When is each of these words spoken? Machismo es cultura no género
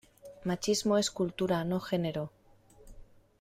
Machismo 0.45 0.97
es 0.97 1.11
cultura 1.11 1.63
no 1.63 1.79
género 1.79 2.31